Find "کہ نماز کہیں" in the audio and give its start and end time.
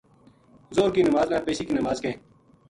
1.65-2.17